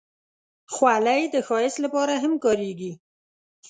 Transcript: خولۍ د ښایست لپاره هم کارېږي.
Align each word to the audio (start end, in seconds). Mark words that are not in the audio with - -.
خولۍ 0.73 1.21
د 1.33 1.35
ښایست 1.47 1.77
لپاره 1.85 2.13
هم 2.23 2.33
کارېږي. 2.43 2.91